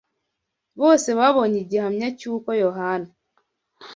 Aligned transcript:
bose 0.79 1.07
babonye 1.19 1.57
igihamya 1.65 2.07
cy’uko 2.19 2.49
Yohana 2.63 3.09